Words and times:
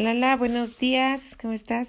Hola, 0.00 0.36
buenos 0.36 0.78
días, 0.78 1.36
¿cómo 1.42 1.52
estás? 1.52 1.88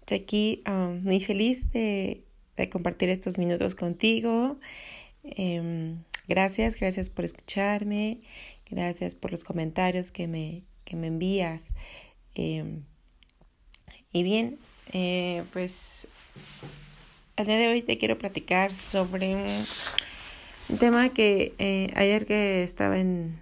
Estoy 0.00 0.18
aquí 0.18 0.62
um, 0.66 1.00
muy 1.04 1.20
feliz 1.20 1.70
de, 1.70 2.24
compartir 2.72 3.08
estos 3.08 3.38
minutos 3.38 3.76
contigo. 3.76 4.58
Em, 5.22 6.02
gracias, 6.26 6.74
gracias 6.74 7.08
por 7.08 7.24
escucharme, 7.24 8.18
gracias 8.68 9.14
por 9.14 9.30
los 9.30 9.44
comentarios 9.44 10.10
que 10.10 10.26
me, 10.26 10.64
que 10.84 10.96
me 10.96 11.06
envías. 11.06 11.70
Em, 12.34 12.82
y 14.12 14.24
bien, 14.24 14.58
eh, 14.92 15.44
pues 15.52 16.08
el 17.36 17.46
día 17.46 17.58
de 17.58 17.68
hoy 17.68 17.82
te 17.82 17.96
quiero 17.96 18.18
platicar 18.18 18.74
sobre 18.74 19.36
un 20.68 20.78
tema 20.78 21.10
que 21.10 21.54
eh, 21.58 21.92
ayer 21.94 22.26
que 22.26 22.64
estaba 22.64 22.98
en, 22.98 23.38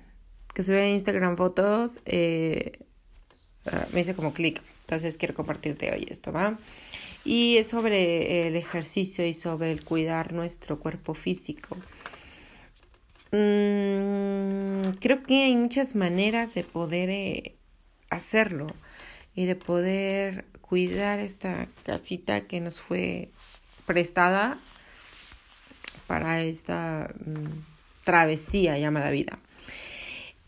que 0.52 0.62
subí 0.62 0.76
en 0.76 0.90
Instagram 0.90 1.38
fotos, 1.38 2.00
eh, 2.04 2.80
ah, 3.66 3.86
me 3.92 4.00
hice 4.00 4.14
como 4.14 4.32
clic. 4.32 4.62
Entonces 4.82 5.18
quiero 5.18 5.34
compartirte 5.34 5.92
hoy 5.92 6.06
esto, 6.08 6.32
¿va? 6.32 6.58
Y 7.24 7.58
es 7.58 7.68
sobre 7.68 8.48
el 8.48 8.56
ejercicio 8.56 9.26
y 9.26 9.34
sobre 9.34 9.70
el 9.72 9.84
cuidar 9.84 10.32
nuestro 10.32 10.78
cuerpo 10.78 11.14
físico. 11.14 11.76
Mm, 13.32 14.96
creo 15.00 15.22
que 15.22 15.44
hay 15.44 15.54
muchas 15.54 15.94
maneras 15.94 16.54
de 16.54 16.64
poder 16.64 17.52
hacerlo 18.08 18.74
y 19.34 19.44
de 19.44 19.56
poder 19.56 20.46
cuidar 20.62 21.18
esta 21.18 21.68
casita 21.84 22.42
que 22.42 22.60
nos 22.60 22.80
fue 22.80 23.30
prestada 23.86 24.58
para 26.06 26.42
esta 26.42 27.12
mm, 27.24 28.04
travesía 28.04 28.78
llamada 28.78 29.10
vida. 29.10 29.38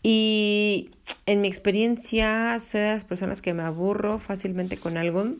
Y 0.03 0.89
en 1.25 1.41
mi 1.41 1.47
experiencia 1.47 2.57
soy 2.59 2.81
de 2.81 2.93
las 2.93 3.03
personas 3.03 3.41
que 3.41 3.53
me 3.53 3.63
aburro 3.63 4.19
fácilmente 4.19 4.77
con 4.77 4.97
algo, 4.97 5.35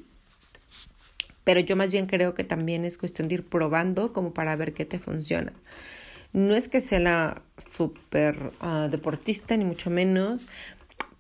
pero 1.44 1.60
yo 1.60 1.76
más 1.76 1.92
bien 1.92 2.06
creo 2.06 2.34
que 2.36 2.44
también 2.44 2.86
es 2.86 2.98
cuestión 2.98 3.28
de 3.28 3.36
ir 3.36 3.46
probando 3.46 4.14
como 4.14 4.34
para 4.34 4.56
ver 4.56 4.74
qué 4.74 4.86
te 4.86 5.00
funciona. 5.00 5.54
No 6.34 6.56
es 6.56 6.70
que 6.70 6.80
sea 6.80 7.00
la 7.00 7.42
super 7.58 8.52
ah, 8.60 8.88
deportista, 8.90 9.58
ni 9.58 9.66
mucho 9.66 9.90
menos, 9.90 10.48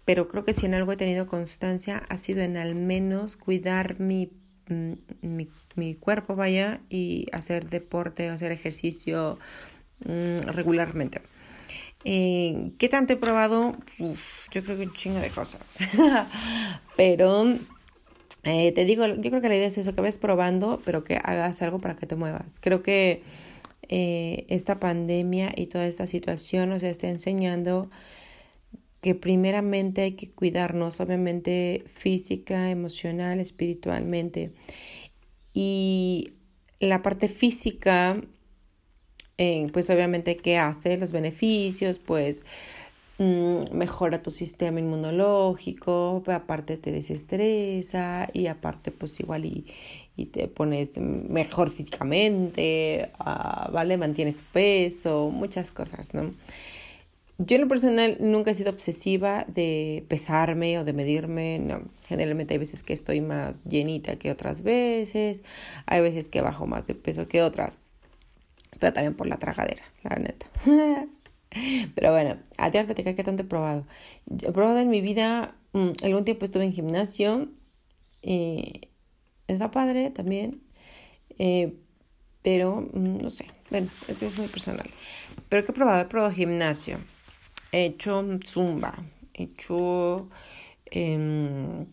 pero 0.05 0.27
creo 0.27 0.45
que 0.45 0.53
si 0.53 0.67
en 0.67 0.73
algo 0.73 0.91
he 0.91 0.97
tenido 0.97 1.25
constancia 1.25 2.03
ha 2.07 2.17
sido 2.17 2.41
en 2.41 2.57
al 2.57 2.75
menos 2.75 3.35
cuidar 3.35 3.99
mi, 3.99 4.31
mm, 4.69 4.93
mi, 5.21 5.49
mi 5.75 5.95
cuerpo, 5.95 6.35
vaya, 6.35 6.79
y 6.89 7.27
hacer 7.33 7.69
deporte, 7.69 8.29
hacer 8.29 8.51
ejercicio 8.51 9.37
mm, 10.05 10.47
regularmente. 10.49 11.21
Eh, 12.03 12.71
¿Qué 12.79 12.89
tanto 12.89 13.13
he 13.13 13.17
probado? 13.17 13.75
yo 14.51 14.63
creo 14.63 14.77
que 14.77 14.83
un 14.83 14.93
chingo 14.93 15.19
de 15.19 15.29
cosas. 15.29 15.79
pero 16.97 17.57
eh, 18.43 18.71
te 18.71 18.85
digo, 18.85 19.05
yo 19.07 19.21
creo 19.21 19.41
que 19.41 19.49
la 19.49 19.55
idea 19.55 19.67
es 19.67 19.77
eso, 19.77 19.93
que 19.93 20.01
ves 20.01 20.17
probando, 20.17 20.81
pero 20.83 21.03
que 21.03 21.17
hagas 21.17 21.61
algo 21.61 21.79
para 21.79 21.95
que 21.95 22.07
te 22.07 22.15
muevas. 22.15 22.59
Creo 22.59 22.81
que 22.81 23.21
eh, 23.87 24.45
esta 24.49 24.79
pandemia 24.79 25.53
y 25.55 25.67
toda 25.67 25.85
esta 25.85 26.07
situación 26.07 26.69
nos 26.69 26.83
está 26.83 27.07
enseñando 27.07 27.89
que 29.01 29.15
primeramente 29.15 30.01
hay 30.01 30.11
que 30.13 30.31
cuidarnos, 30.31 31.01
obviamente 31.01 31.83
física, 31.95 32.69
emocional, 32.69 33.39
espiritualmente. 33.39 34.51
Y 35.53 36.33
la 36.79 37.01
parte 37.01 37.27
física, 37.27 38.21
pues 39.71 39.89
obviamente, 39.89 40.37
¿qué 40.37 40.57
hace? 40.57 40.97
Los 40.97 41.11
beneficios, 41.11 41.99
pues 41.99 42.43
mm, 43.17 43.73
mejora 43.73 44.21
tu 44.21 44.31
sistema 44.31 44.79
inmunológico, 44.79 46.23
aparte 46.27 46.77
te 46.77 46.91
desestresa 46.91 48.29
y 48.33 48.47
aparte 48.47 48.91
pues 48.91 49.19
igual 49.19 49.45
y, 49.45 49.65
y 50.15 50.27
te 50.27 50.47
pones 50.47 50.97
mejor 50.99 51.71
físicamente, 51.71 53.09
ah, 53.19 53.69
¿vale? 53.73 53.97
Mantienes 53.97 54.37
tu 54.37 54.43
peso, 54.53 55.29
muchas 55.31 55.71
cosas, 55.71 56.13
¿no? 56.13 56.31
Yo 57.37 57.55
en 57.55 57.61
lo 57.61 57.67
personal 57.67 58.17
nunca 58.19 58.51
he 58.51 58.53
sido 58.53 58.69
obsesiva 58.69 59.45
de 59.47 60.05
pesarme 60.07 60.77
o 60.77 60.83
de 60.83 60.93
medirme, 60.93 61.57
no. 61.57 61.81
Generalmente 62.07 62.53
hay 62.53 62.59
veces 62.59 62.83
que 62.83 62.93
estoy 62.93 63.21
más 63.21 63.63
llenita 63.63 64.17
que 64.17 64.29
otras 64.29 64.61
veces, 64.61 65.41
hay 65.87 66.01
veces 66.01 66.27
que 66.27 66.41
bajo 66.41 66.67
más 66.67 66.85
de 66.85 66.93
peso 66.93 67.27
que 67.27 67.41
otras, 67.41 67.75
pero 68.79 68.93
también 68.93 69.15
por 69.15 69.27
la 69.27 69.37
tragadera, 69.37 69.83
la 70.03 70.15
neta. 70.17 70.47
pero 71.95 72.11
bueno, 72.11 72.37
a 72.57 72.71
ti 72.71 72.77
a 72.77 72.85
platicar 72.85 73.15
qué 73.15 73.23
tanto 73.23 73.43
he 73.43 73.45
probado. 73.45 73.85
he 74.41 74.51
probado 74.51 74.79
en 74.79 74.89
mi 74.89 75.01
vida, 75.01 75.55
mm, 75.73 75.91
algún 76.03 76.23
tiempo 76.23 76.45
estuve 76.45 76.65
en 76.65 76.73
gimnasio, 76.73 77.49
y 78.21 78.87
está 79.47 79.71
padre 79.71 80.11
también, 80.11 80.61
eh, 81.39 81.73
pero 82.41 82.87
mm, 82.93 83.17
no 83.21 83.29
sé, 83.29 83.45
bueno, 83.69 83.87
esto 84.07 84.25
es 84.25 84.37
muy 84.37 84.47
personal. 84.47 84.89
Pero 85.49 85.65
¿qué 85.65 85.71
he 85.71 85.75
probado? 85.75 86.01
He 86.01 86.05
probado 86.05 86.31
gimnasio 86.33 86.97
he 87.71 87.85
hecho 87.85 88.23
zumba, 88.43 88.93
he 89.33 89.43
hecho 89.43 90.29
eh, 90.85 91.85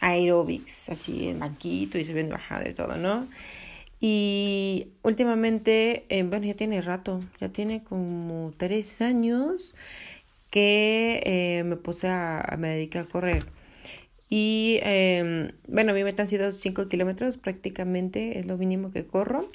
aerobics, 0.00 0.88
así 0.90 1.28
en 1.28 1.38
banquito 1.38 1.98
y 1.98 2.04
subiendo 2.04 2.34
bajada 2.34 2.68
y 2.68 2.74
todo, 2.74 2.96
¿no? 2.96 3.28
Y 4.00 4.88
últimamente, 5.02 6.04
eh, 6.08 6.22
bueno, 6.24 6.46
ya 6.46 6.54
tiene 6.54 6.80
rato, 6.80 7.20
ya 7.40 7.48
tiene 7.48 7.82
como 7.84 8.52
tres 8.56 9.00
años 9.00 9.76
que 10.50 11.22
eh, 11.24 11.64
me 11.64 11.76
puse 11.76 12.08
a, 12.08 12.56
me 12.58 12.68
dediqué 12.68 12.98
a 13.00 13.04
correr. 13.06 13.44
Y 14.28 14.78
em, 14.82 15.52
bueno, 15.68 15.94
mi 15.94 16.04
meta 16.04 16.22
han 16.22 16.28
sido 16.28 16.50
5 16.50 16.88
kilómetros 16.88 17.36
prácticamente, 17.36 18.38
es 18.38 18.46
lo 18.46 18.56
mínimo 18.56 18.90
que 18.90 19.06
corro. 19.06 19.50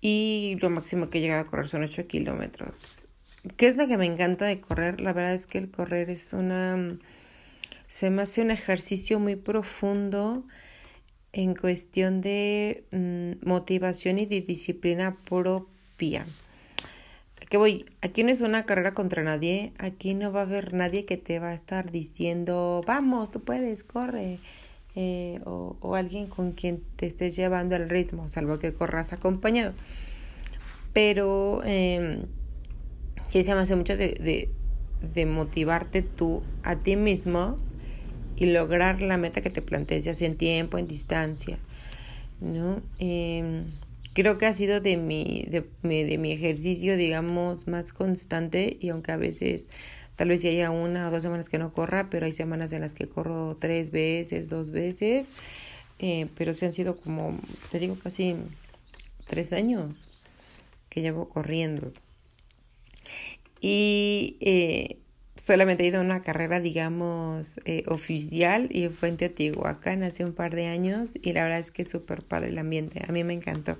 Y 0.00 0.56
lo 0.60 0.70
máximo 0.70 1.08
que 1.08 1.18
he 1.18 1.20
llegado 1.22 1.42
a 1.42 1.46
correr 1.46 1.68
son 1.68 1.82
8 1.82 2.06
kilómetros. 2.06 3.04
¿Qué 3.56 3.66
es 3.66 3.76
lo 3.76 3.86
que 3.86 3.96
me 3.98 4.06
encanta 4.06 4.46
de 4.46 4.60
correr? 4.60 5.00
La 5.00 5.12
verdad 5.12 5.34
es 5.34 5.46
que 5.46 5.58
el 5.58 5.70
correr 5.70 6.10
es 6.10 6.32
una... 6.32 6.98
Se 7.86 8.10
me 8.10 8.22
hace 8.22 8.42
un 8.42 8.50
ejercicio 8.50 9.18
muy 9.18 9.36
profundo 9.36 10.44
en 11.34 11.54
cuestión 11.54 12.20
de 12.20 12.84
mm, 12.92 13.46
motivación 13.46 14.18
y 14.18 14.26
de 14.26 14.40
disciplina 14.40 15.16
propia. 15.24 16.24
¿Qué 17.50 17.56
voy? 17.56 17.84
Aquí 18.00 18.22
no 18.22 18.30
es 18.30 18.40
una 18.40 18.64
carrera 18.64 18.94
contra 18.94 19.22
nadie. 19.22 19.72
Aquí 19.78 20.14
no 20.14 20.32
va 20.32 20.40
a 20.40 20.44
haber 20.44 20.72
nadie 20.72 21.04
que 21.04 21.16
te 21.16 21.40
va 21.40 21.50
a 21.50 21.54
estar 21.54 21.90
diciendo, 21.90 22.82
vamos, 22.86 23.30
tú 23.30 23.40
puedes, 23.40 23.84
corre. 23.84 24.38
Eh, 24.96 25.40
o, 25.44 25.96
alguien 25.96 26.28
con 26.28 26.52
quien 26.52 26.80
te 26.94 27.06
estés 27.06 27.34
llevando 27.34 27.74
el 27.74 27.90
ritmo, 27.90 28.28
salvo 28.28 28.58
que 28.58 28.72
corras 28.72 29.12
acompañado. 29.12 29.74
Pero... 30.92 31.62
Eh, 31.64 32.24
que 33.30 33.42
se 33.42 33.52
me 33.52 33.62
hace 33.62 33.74
mucho 33.74 33.96
de, 33.96 34.48
de, 35.12 35.26
motivarte 35.26 36.02
tú 36.02 36.44
a 36.62 36.76
ti 36.76 36.94
mismo 36.94 37.56
y 38.36 38.46
lograr 38.46 39.02
la 39.02 39.16
meta 39.16 39.40
que 39.40 39.50
te 39.50 39.62
plantees, 39.62 40.04
ya 40.04 40.26
en 40.26 40.36
tiempo, 40.36 40.78
en 40.78 40.86
distancia, 40.86 41.58
¿no? 42.40 42.82
Em, 42.98 43.66
creo 44.12 44.38
que 44.38 44.46
ha 44.46 44.54
sido 44.54 44.80
de 44.80 44.96
mi, 44.96 45.46
de, 45.48 45.64
de, 45.82 46.18
mi 46.18 46.32
ejercicio, 46.32 46.96
digamos, 46.96 47.66
más 47.68 47.92
constante 47.92 48.76
y 48.80 48.88
aunque 48.90 49.12
a 49.12 49.16
veces 49.16 49.68
tal 50.16 50.28
vez 50.28 50.44
haya 50.44 50.70
una 50.70 51.08
o 51.08 51.10
dos 51.10 51.22
semanas 51.22 51.48
que 51.48 51.58
no 51.58 51.72
corra, 51.72 52.08
pero 52.10 52.26
hay 52.26 52.32
semanas 52.32 52.72
en 52.72 52.80
las 52.80 52.94
que 52.94 53.08
corro 53.08 53.56
tres 53.60 53.90
veces, 53.90 54.48
dos 54.48 54.70
veces, 54.70 55.32
eh, 55.98 56.28
pero 56.36 56.54
se 56.54 56.66
han 56.66 56.72
sido 56.72 56.96
como, 56.96 57.38
te 57.70 57.78
digo, 57.78 57.96
casi 58.02 58.36
tres 59.26 59.52
años 59.52 60.08
que 60.88 61.00
llevo 61.00 61.28
corriendo 61.28 61.92
y 63.66 64.36
eh, 64.40 64.98
solamente 65.36 65.84
he 65.84 65.88
ido 65.88 65.98
a 65.98 66.02
una 66.02 66.22
carrera, 66.22 66.60
digamos, 66.60 67.60
eh, 67.64 67.84
oficial 67.86 68.68
y 68.70 68.88
fue 68.88 69.08
en 69.08 69.16
Teotihuacán 69.16 70.02
hace 70.02 70.24
un 70.24 70.32
par 70.32 70.54
de 70.54 70.66
años 70.66 71.12
y 71.20 71.32
la 71.32 71.42
verdad 71.42 71.58
es 71.58 71.70
que 71.70 71.82
es 71.82 71.90
súper 71.90 72.22
padre 72.22 72.48
el 72.48 72.58
ambiente, 72.58 73.02
a 73.06 73.12
mí 73.12 73.24
me 73.24 73.34
encantó. 73.34 73.78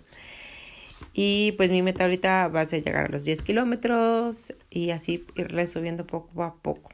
Y 1.12 1.52
pues 1.52 1.70
mi 1.70 1.82
meta 1.82 2.04
ahorita 2.04 2.48
va 2.48 2.62
a 2.62 2.66
ser 2.66 2.82
llegar 2.82 3.06
a 3.06 3.08
los 3.08 3.24
10 3.24 3.42
kilómetros 3.42 4.52
y 4.70 4.90
así 4.90 5.24
irle 5.36 5.66
subiendo 5.66 6.06
poco 6.06 6.42
a 6.42 6.56
poco. 6.56 6.90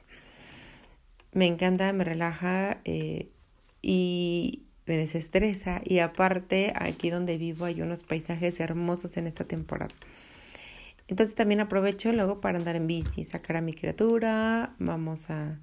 Me 1.33 1.47
encanta, 1.47 1.93
me 1.93 2.05
relaja 2.05 2.81
eh, 2.85 3.29
y 3.81 4.65
me 4.87 4.97
desestresa. 4.97 5.81
Y 5.85 6.01
aparte, 6.01 6.73
aquí 6.77 7.11
donde 7.11 7.39
vivo 7.39 7.65
hay 7.65 7.81
unos 7.81 8.03
paisajes 8.03 8.61
hermosos 8.61 9.17
en 9.17 9.27
esta 9.27 9.45
temporada. 9.45 9.95
Entonces 11.11 11.35
también 11.35 11.61
aprovecho 11.61 12.13
luego 12.13 12.41
para 12.41 12.57
andar 12.57 12.77
en 12.77 12.87
bici, 12.87 13.25
sacar 13.25 13.57
a 13.57 13.61
mi 13.61 13.75
criatura, 13.75 14.69
vamos 14.79 15.29
a 15.29 15.59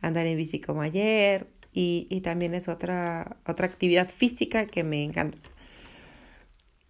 andar 0.00 0.26
en 0.26 0.38
bici 0.38 0.58
como 0.58 0.80
ayer 0.80 1.46
y, 1.74 2.06
y 2.08 2.22
también 2.22 2.54
es 2.54 2.66
otra, 2.66 3.36
otra 3.46 3.66
actividad 3.66 4.08
física 4.08 4.64
que 4.66 4.84
me 4.84 5.04
encanta 5.04 5.38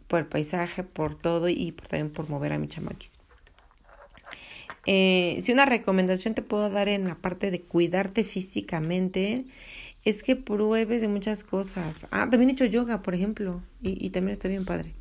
por 0.06 0.20
el 0.20 0.26
paisaje, 0.26 0.85
por 0.85 1.17
todo 1.17 1.49
y 1.49 1.73
también 1.73 2.12
por 2.12 2.29
mover 2.29 2.53
a 2.53 2.58
mi 2.58 2.69
chamaquis. 2.69 3.19
Eh, 4.87 5.38
si 5.41 5.50
una 5.50 5.67
recomendación 5.67 6.35
te 6.35 6.43
puedo 6.43 6.70
dar 6.70 6.88
en 6.88 7.09
la 7.09 7.17
parte 7.17 7.50
de 7.50 7.62
cuidarte 7.62 8.23
físicamente, 8.23 9.47
es 10.05 10.23
que 10.23 10.37
pruebes 10.37 11.02
de 11.02 11.09
muchas 11.09 11.43
cosas. 11.43 12.06
Ah, 12.12 12.29
también 12.31 12.50
he 12.50 12.52
hecho 12.52 12.67
yoga, 12.67 13.02
por 13.02 13.17
ejemplo, 13.17 13.62
y, 13.82 14.06
y 14.06 14.11
también 14.11 14.35
está 14.35 14.47
bien 14.47 14.64
padre, 14.64 14.94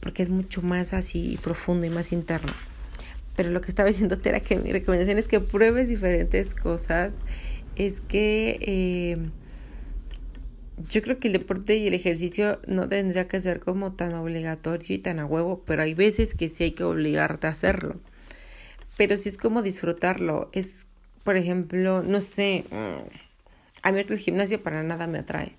porque 0.00 0.22
es 0.22 0.30
mucho 0.30 0.62
más 0.62 0.94
así 0.94 1.38
profundo 1.42 1.86
y 1.86 1.90
más 1.90 2.12
interno. 2.12 2.52
Pero 3.36 3.50
lo 3.50 3.60
que 3.60 3.68
estaba 3.68 3.88
diciendo 3.88 4.18
era 4.22 4.40
que 4.40 4.56
mi 4.56 4.72
recomendación 4.72 5.18
es 5.18 5.28
que 5.28 5.40
pruebes 5.40 5.88
diferentes 5.88 6.54
cosas, 6.54 7.22
es 7.76 8.00
que... 8.00 8.58
Eh, 8.60 9.30
yo 10.88 11.02
creo 11.02 11.18
que 11.18 11.28
el 11.28 11.32
deporte 11.32 11.76
y 11.76 11.86
el 11.86 11.94
ejercicio 11.94 12.60
no 12.66 12.88
tendría 12.88 13.26
que 13.26 13.40
ser 13.40 13.60
como 13.60 13.92
tan 13.92 14.14
obligatorio 14.14 14.94
y 14.94 14.98
tan 14.98 15.18
a 15.18 15.26
huevo, 15.26 15.62
pero 15.66 15.82
hay 15.82 15.94
veces 15.94 16.34
que 16.34 16.48
sí 16.48 16.64
hay 16.64 16.70
que 16.72 16.84
obligarte 16.84 17.46
a 17.46 17.50
hacerlo. 17.50 17.96
Pero 18.96 19.16
sí 19.16 19.28
es 19.28 19.38
como 19.38 19.62
disfrutarlo. 19.62 20.50
Es, 20.52 20.86
por 21.24 21.36
ejemplo, 21.36 22.02
no 22.02 22.20
sé, 22.20 22.64
mm, 22.70 23.08
a 23.82 23.92
mí 23.92 24.00
el 24.00 24.18
gimnasio 24.18 24.62
para 24.62 24.82
nada 24.82 25.06
me 25.06 25.18
atrae, 25.18 25.56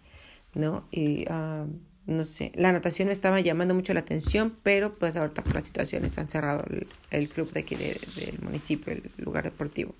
¿no? 0.53 0.85
Y 0.92 1.25
ah, 1.30 1.65
no 2.09 2.23
sé, 2.23 2.51
la 2.56 2.71
natación 2.71 3.07
me 3.07 3.11
estaba 3.11 3.39
llamando 3.39 3.73
mucho 3.73 3.94
la 3.94 4.01
atención, 4.01 4.56
pero 4.63 4.95
pues 4.95 5.15
ahorita 5.15 5.44
por 5.44 5.56
la 5.56 5.61
situación 5.61 6.06
está 6.06 6.27
cerrado 6.27 6.65
el, 7.11 7.29
club 7.29 7.51
de 7.53 7.61
aquí 7.61 7.75
del 7.75 8.39
municipio, 8.41 8.94
el 8.94 9.03
lugar 9.17 9.44
deportivo. 9.44 9.95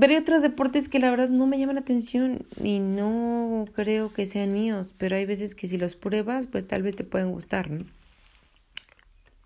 Hay 0.00 0.16
otros 0.16 0.42
deportes 0.42 0.88
que 0.88 0.98
la 0.98 1.10
verdad 1.10 1.28
no 1.28 1.46
me 1.46 1.58
llaman 1.58 1.76
la 1.76 1.80
atención 1.80 2.44
y 2.62 2.78
no 2.78 3.66
creo 3.74 4.12
que 4.12 4.26
sean 4.26 4.52
míos, 4.52 4.94
pero 4.98 5.16
hay 5.16 5.24
veces 5.24 5.54
que 5.54 5.66
si 5.66 5.76
los 5.76 5.94
pruebas, 5.94 6.46
pues 6.46 6.66
tal 6.66 6.82
vez 6.82 6.96
te 6.96 7.04
pueden 7.04 7.32
gustar, 7.32 7.70
¿no? 7.70 7.84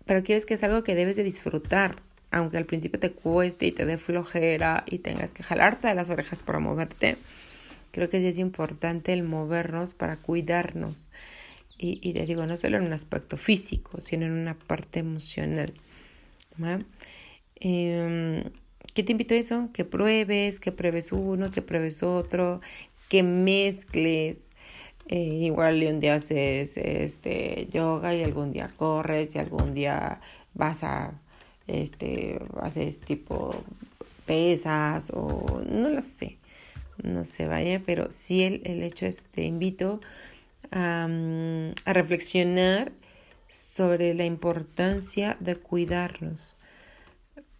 Pero 0.05 0.19
aquí 0.19 0.33
ves 0.33 0.45
que 0.45 0.55
es 0.55 0.63
algo 0.63 0.83
que 0.83 0.95
debes 0.95 1.15
de 1.15 1.23
disfrutar, 1.23 1.95
aunque 2.29 2.57
al 2.57 2.65
principio 2.65 2.99
te 2.99 3.11
cueste 3.11 3.65
y 3.67 3.71
te 3.71 3.85
dé 3.85 3.97
flojera 3.97 4.83
y 4.85 4.99
tengas 4.99 5.33
que 5.33 5.43
jalarte 5.43 5.87
de 5.87 5.95
las 5.95 6.09
orejas 6.09 6.43
para 6.43 6.59
moverte. 6.59 7.17
Creo 7.93 8.09
que 8.09 8.19
sí 8.19 8.25
es 8.25 8.39
importante 8.39 9.13
el 9.13 9.21
movernos 9.21 9.93
para 9.93 10.17
cuidarnos. 10.17 11.11
Y, 11.77 11.99
y 12.01 12.13
te 12.13 12.25
digo, 12.25 12.47
no 12.47 12.57
solo 12.57 12.77
en 12.77 12.85
un 12.85 12.93
aspecto 12.93 13.37
físico, 13.37 14.01
sino 14.01 14.25
en 14.25 14.31
una 14.31 14.55
parte 14.55 14.99
emocional. 14.99 15.73
Eh, 17.59 18.49
¿Qué 18.95 19.03
te 19.03 19.11
invito 19.11 19.35
a 19.35 19.37
eso? 19.37 19.69
Que 19.73 19.85
pruebes, 19.85 20.59
que 20.59 20.71
pruebes 20.71 21.11
uno, 21.11 21.51
que 21.51 21.61
pruebes 21.61 22.01
otro, 22.01 22.61
que 23.09 23.21
mezcles. 23.21 24.49
Eh, 25.07 25.19
igual 25.19 25.83
un 25.87 25.99
día 25.99 26.15
haces 26.15 26.77
este 26.77 27.67
yoga 27.71 28.15
y 28.15 28.23
algún 28.23 28.53
día 28.53 28.69
corres 28.75 29.35
y 29.35 29.37
algún 29.37 29.75
día 29.75 30.19
vas 30.55 30.83
a 30.83 31.13
este 31.67 32.39
haces 32.59 33.01
tipo 33.01 33.53
pesas 34.25 35.11
o 35.13 35.61
no 35.69 35.89
lo 35.89 36.01
sé 36.01 36.37
no 37.01 37.25
sé 37.25 37.47
vaya 37.47 37.81
pero 37.85 38.11
sí 38.11 38.43
el, 38.43 38.61
el 38.65 38.83
hecho 38.83 39.05
es 39.05 39.29
te 39.29 39.43
invito 39.43 40.01
a, 40.71 41.07
a 41.85 41.93
reflexionar 41.93 42.91
sobre 43.47 44.13
la 44.13 44.25
importancia 44.25 45.37
de 45.39 45.55
cuidarnos 45.55 46.55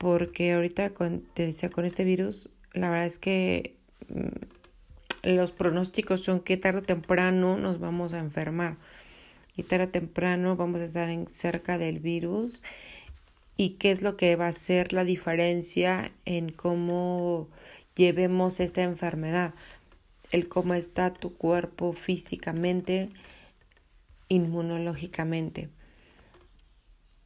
porque 0.03 0.51
ahorita 0.51 0.89
con, 0.89 1.21
te 1.33 1.45
decía 1.45 1.69
con 1.69 1.85
este 1.85 2.03
virus, 2.03 2.49
la 2.73 2.89
verdad 2.89 3.05
es 3.05 3.19
que 3.19 3.77
mm, 4.09 5.29
los 5.35 5.53
pronósticos 5.53 6.21
son 6.21 6.41
que 6.41 6.57
tarde 6.57 6.79
o 6.79 6.83
temprano 6.83 7.57
nos 7.57 7.79
vamos 7.79 8.13
a 8.13 8.19
enfermar. 8.19 8.75
Y 9.55 9.63
tarde 9.63 9.85
o 9.85 9.89
temprano 9.89 10.57
vamos 10.57 10.81
a 10.81 10.83
estar 10.83 11.09
en, 11.09 11.29
cerca 11.29 11.77
del 11.77 11.99
virus. 11.99 12.61
Y 13.55 13.75
qué 13.75 13.91
es 13.91 14.01
lo 14.01 14.17
que 14.17 14.35
va 14.35 14.47
a 14.47 14.51
ser 14.51 14.91
la 14.91 15.05
diferencia 15.05 16.11
en 16.25 16.51
cómo 16.51 17.47
llevemos 17.95 18.59
esta 18.59 18.83
enfermedad, 18.83 19.53
el 20.31 20.47
cómo 20.47 20.73
está 20.73 21.13
tu 21.13 21.33
cuerpo 21.33 21.93
físicamente, 21.93 23.09
inmunológicamente. 24.29 25.69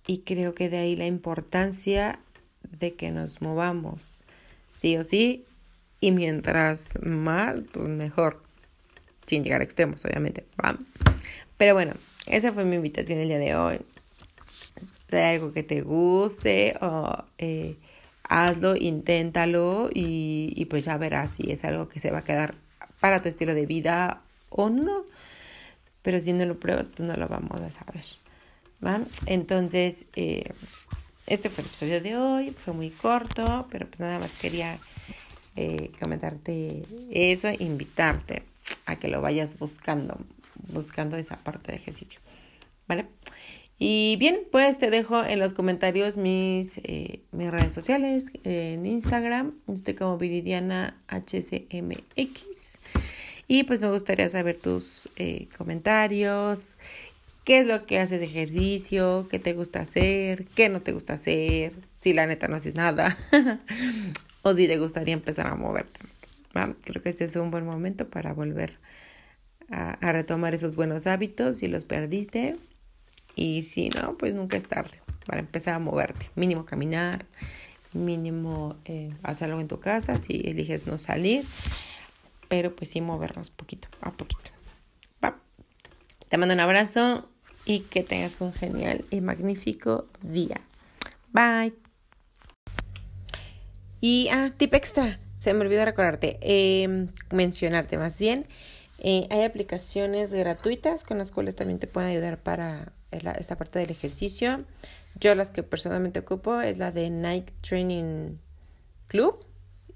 Y 0.06 0.20
creo 0.20 0.54
que 0.54 0.70
de 0.70 0.78
ahí 0.78 0.96
la 0.96 1.06
importancia 1.06 2.20
de 2.64 2.96
que 2.96 3.12
nos 3.12 3.42
movamos, 3.42 4.24
sí 4.70 4.98
o 4.98 5.04
sí, 5.04 5.46
y 6.00 6.12
mientras 6.12 7.00
más, 7.02 7.62
pues 7.72 7.88
mejor, 7.88 8.44
sin 9.26 9.44
llegar 9.44 9.62
a 9.62 9.64
extremos, 9.64 10.06
obviamente. 10.06 10.46
Pero 11.58 11.74
bueno, 11.74 11.94
esa 12.28 12.54
fue 12.54 12.66
mi 12.66 12.76
invitación 12.76 13.20
el 13.20 13.30
día 13.30 13.40
de 13.40 13.56
hoy. 13.56 13.80
De 15.10 15.24
algo 15.24 15.54
que 15.54 15.64
te 15.64 15.82
guste 15.82 16.78
o 16.82 17.24
eh, 17.38 17.78
hazlo, 18.28 18.76
inténtalo 18.76 19.90
y, 19.94 20.66
pues 20.70 20.86
ya 20.86 20.98
verás 20.98 21.32
si 21.32 21.52
es 21.52 21.64
algo 21.66 21.90
que 21.90 22.00
se 22.00 22.12
va 22.12 22.20
a 22.20 22.24
quedar 22.24 22.56
para 23.00 23.22
tu 23.22 23.30
estilo 23.30 23.54
de 23.54 23.66
vida 23.66 24.22
o 24.50 24.70
no. 24.70 25.06
Pero 26.02 26.20
si 26.20 26.34
no 26.34 26.46
lo 26.46 26.60
pruebas, 26.60 26.90
pues 26.90 27.08
no 27.08 27.16
lo 27.16 27.28
vamos 27.28 27.62
a 27.62 27.70
saber. 27.70 28.04
¿va? 28.86 29.02
Entonces, 29.26 30.06
eh, 30.16 30.52
este 31.26 31.50
fue 31.50 31.64
el 31.64 31.68
episodio 31.68 32.02
de 32.02 32.18
hoy, 32.18 32.52
fue 32.52 32.74
muy 32.74 32.90
corto, 32.90 33.68
pero 33.70 33.88
pues 33.88 34.00
nada 34.00 34.20
más 34.20 34.36
quería 34.36 34.78
eh, 35.56 35.92
comentarte 36.02 36.86
eso, 37.12 37.50
invitarte 37.60 38.44
a 38.86 38.98
que 38.98 39.08
lo 39.08 39.22
vayas 39.22 39.60
buscando, 39.60 40.18
buscando 40.72 41.18
esa 41.18 41.38
parte 41.38 41.72
de 41.72 41.78
ejercicio, 41.80 42.20
¿vale? 42.88 43.08
Y 43.80 44.16
bien, 44.18 44.40
pues 44.52 44.80
te 44.80 44.90
dejo 44.90 45.24
en 45.24 45.40
los 45.40 45.54
comentarios 45.54 46.18
mis, 46.18 46.80
eh, 46.80 47.22
mis 47.32 47.52
redes 47.52 47.74
sociales, 47.74 48.26
en 48.44 48.86
Instagram, 48.86 49.54
estoy 49.68 49.94
como 49.94 50.18
Viridiana 50.18 51.00
HCMX. 51.08 52.80
Y 53.48 53.64
pues 53.64 53.80
me 53.80 53.90
gustaría 53.92 54.28
saber 54.30 54.58
tus 54.58 55.10
eh, 55.16 55.48
comentarios, 55.58 56.78
qué 57.44 57.60
es 57.60 57.68
lo 57.68 57.86
que 57.86 58.00
haces 58.00 58.20
de 58.20 58.26
ejercicio, 58.26 59.28
qué 59.30 59.40
te 59.40 59.54
gusta 59.54 59.82
hacer, 59.82 60.46
qué 60.56 60.70
no 60.70 60.82
te 60.82 60.92
gusta 60.92 61.14
hacer, 61.14 61.76
si 62.02 62.14
la 62.14 62.26
neta 62.26 62.48
no 62.48 62.56
haces 62.56 62.76
nada. 62.76 63.18
O 64.44 64.54
si 64.54 64.66
te 64.66 64.78
gustaría 64.78 65.14
empezar 65.14 65.48
a 65.48 65.56
moverte. 65.56 66.00
Creo 66.84 67.04
que 67.04 67.10
este 67.10 67.26
es 67.26 67.36
un 67.36 67.52
buen 67.52 67.66
momento 67.66 68.08
para 68.08 68.34
volver 68.34 68.80
a, 69.70 69.98
retomar 70.14 70.56
esos 70.56 70.78
buenos 70.78 71.06
hábitos. 71.06 71.58
Si 71.58 71.68
los 71.68 71.84
perdiste 71.84 72.56
y 73.38 73.62
si 73.62 73.90
no, 73.90 74.18
pues 74.18 74.34
nunca 74.34 74.58
es 74.58 74.68
tarde 74.68 75.00
para 75.26 75.40
empezar 75.40 75.76
a 75.76 75.80
moverte. 75.80 76.32
Mínimo 76.36 76.66
caminar, 76.66 77.28
mínimo 77.94 78.76
eh, 78.86 79.14
hacerlo 79.22 79.62
en 79.62 79.68
tu 79.68 79.80
casa 79.80 80.18
si 80.18 80.42
eliges 80.44 80.88
no 80.88 80.98
salir, 80.98 81.46
pero 82.50 82.76
pues 82.76 82.90
sí 82.90 83.00
movernos 83.00 83.52
poquito 83.52 83.88
a 84.02 84.12
poquito. 84.12 84.52
Te 86.30 86.38
mando 86.38 86.56
un 86.56 86.60
abrazo 86.60 87.30
y 87.64 87.82
que 87.82 88.04
tengas 88.04 88.42
un 88.42 88.52
genial 88.52 89.06
y 89.12 89.22
magnífico 89.22 90.08
día. 90.22 90.60
Bye. 91.32 91.74
Y, 94.02 94.28
ah, 94.32 94.52
tip 94.58 94.74
extra, 94.74 95.20
se 95.38 95.54
me 95.54 95.62
olvidó 95.62 95.86
recordarte, 95.86 96.38
em, 96.42 97.08
mencionarte 97.32 97.98
más 97.98 98.20
bien. 98.20 98.46
Eh, 99.00 99.28
hay 99.30 99.44
aplicaciones 99.44 100.34
gratuitas 100.34 101.04
con 101.04 101.18
las 101.18 101.32
cuales 101.32 101.56
también 101.56 101.80
te 101.80 101.88
pueden 101.88 102.10
ayudar 102.10 102.40
para 102.40 102.92
esta 103.12 103.58
parte 103.58 103.80
del 103.80 103.92
ejercicio. 103.92 104.64
Yo 105.20 105.34
las 105.36 105.52
que 105.52 105.64
personalmente 105.64 106.20
ocupo 106.20 106.62
es 106.62 106.78
la 106.78 106.92
de 106.92 107.10
Nike 107.10 107.54
Training 107.62 108.38
Club 109.08 109.46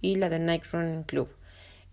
y 0.01 0.15
la 0.15 0.29
de 0.29 0.39
Nike 0.39 0.67
Running 0.71 1.03
Club. 1.03 1.29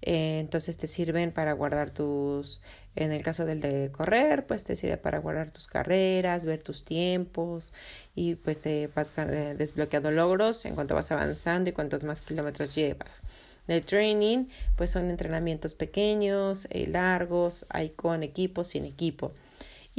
Eh, 0.01 0.39
entonces 0.39 0.77
te 0.77 0.87
sirven 0.87 1.33
para 1.33 1.53
guardar 1.53 1.91
tus, 1.91 2.63
en 2.95 3.11
el 3.13 3.23
caso 3.23 3.45
del 3.45 3.61
de 3.61 3.91
correr, 3.91 4.47
pues 4.47 4.63
te 4.65 4.77
sirve 4.77 4.97
para 4.97 5.19
guardar 5.19 5.51
tus 5.51 5.67
carreras, 5.67 6.47
ver 6.47 6.63
tus 6.63 6.85
tiempos 6.85 7.73
y 8.15 8.37
pues 8.37 8.61
te 8.61 8.89
vas 8.95 9.13
eh, 9.19 9.55
desbloqueando 9.59 10.11
logros 10.13 10.65
en 10.67 10.75
cuanto 10.77 10.95
vas 10.95 11.11
avanzando 11.11 11.71
y 11.71 11.73
cuantos 11.73 12.05
más 12.05 12.23
kilómetros 12.23 12.75
llevas. 12.75 13.23
De 13.67 13.81
training, 13.81 14.47
pues 14.77 14.91
son 14.91 15.11
entrenamientos 15.11 15.75
pequeños, 15.75 16.69
eh, 16.71 16.87
largos, 16.87 17.67
hay 17.69 17.91
con 17.91 18.23
equipo, 18.23 18.65
sin 18.65 18.85
equipo. 18.85 19.33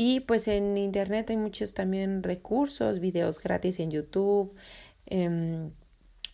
Y 0.01 0.22
pues 0.22 0.48
en 0.48 0.77
internet 0.77 1.29
hay 1.29 1.36
muchos 1.36 1.74
también 1.74 2.24
recursos, 2.24 3.01
videos 3.01 3.38
gratis 3.41 3.82
en 3.82 3.91
YouTube. 3.91 4.56
Eh, 5.08 5.70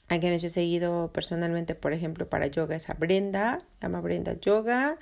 a 0.08 0.20
quienes 0.20 0.44
yo 0.44 0.50
he 0.50 0.52
seguido 0.52 1.12
personalmente, 1.12 1.74
por 1.74 1.92
ejemplo, 1.92 2.30
para 2.30 2.46
yoga 2.46 2.76
es 2.76 2.92
a 2.92 2.94
Brenda, 2.94 3.58
llama 3.82 4.02
Brenda 4.02 4.34
Yoga, 4.40 5.00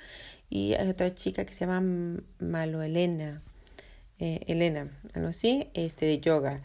y 0.48 0.72
hay 0.72 0.88
otra 0.88 1.14
chica 1.14 1.44
que 1.44 1.52
se 1.52 1.66
llama 1.66 2.22
Malo 2.38 2.82
Elena, 2.82 3.42
eh, 4.18 4.40
Elena, 4.46 4.88
algo 5.12 5.28
así, 5.28 5.68
este 5.74 6.06
de 6.06 6.20
yoga. 6.20 6.62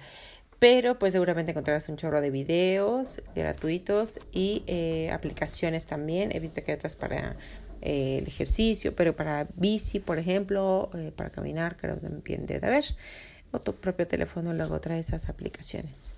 Pero 0.57 0.99
pues 0.99 1.11
seguramente 1.11 1.51
encontrarás 1.51 1.89
un 1.89 1.97
chorro 1.97 2.21
de 2.21 2.29
videos 2.29 3.21
gratuitos 3.35 4.21
y 4.31 4.63
eh, 4.67 5.09
aplicaciones 5.11 5.85
también. 5.85 6.33
He 6.33 6.39
visto 6.39 6.63
que 6.63 6.71
hay 6.71 6.77
otras 6.77 6.95
para 6.95 7.35
eh, 7.81 8.19
el 8.21 8.27
ejercicio, 8.27 8.95
pero 8.95 9.15
para 9.15 9.47
bici, 9.55 9.99
por 9.99 10.17
ejemplo, 10.17 10.89
eh, 10.93 11.11
para 11.15 11.29
caminar, 11.29 11.77
creo 11.77 11.95
que 11.95 12.07
también 12.07 12.45
debe 12.45 12.67
haber. 12.67 12.85
O 13.51 13.59
tu 13.59 13.75
propio 13.75 14.07
teléfono 14.07 14.53
luego 14.53 14.79
trae 14.79 14.99
esas 14.99 15.29
aplicaciones. 15.29 16.13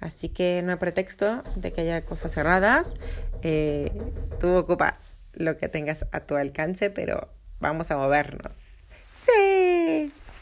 Así 0.00 0.28
que 0.28 0.60
no 0.62 0.72
hay 0.72 0.78
pretexto 0.78 1.42
de 1.56 1.72
que 1.72 1.80
haya 1.80 2.04
cosas 2.04 2.32
cerradas. 2.32 2.96
Eh, 3.42 3.90
tú 4.38 4.54
ocupa 4.54 4.98
lo 5.32 5.56
que 5.56 5.68
tengas 5.68 6.06
a 6.12 6.20
tu 6.20 6.36
alcance, 6.36 6.90
pero 6.90 7.28
vamos 7.60 7.90
a 7.90 7.96
movernos. 7.96 8.82
Sí. 9.12 10.12